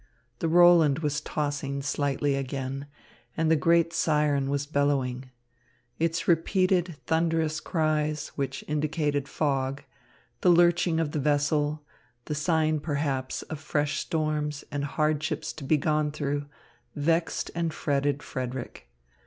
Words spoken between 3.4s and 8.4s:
the great siren was bellowing. Its repeated thunderous cries,